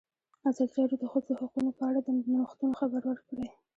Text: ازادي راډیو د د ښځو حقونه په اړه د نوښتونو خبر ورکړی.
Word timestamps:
ازادي 0.49 0.73
راډیو 0.77 0.99
د 1.01 1.03
د 1.07 1.09
ښځو 1.11 1.31
حقونه 1.41 1.71
په 1.77 1.83
اړه 1.89 1.99
د 2.03 2.09
نوښتونو 2.33 2.73
خبر 2.81 3.01
ورکړی. 3.07 3.45